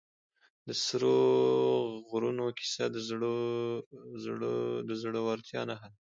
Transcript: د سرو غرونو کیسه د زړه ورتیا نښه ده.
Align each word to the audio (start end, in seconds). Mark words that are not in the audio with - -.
د 0.67 0.69
سرو 0.85 1.17
غرونو 2.09 2.45
کیسه 2.57 2.85
د 4.83 4.95
زړه 5.05 5.19
ورتیا 5.27 5.61
نښه 5.69 5.87
ده. 5.91 5.97